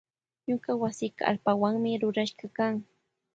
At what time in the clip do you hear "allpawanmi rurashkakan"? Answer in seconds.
1.31-2.75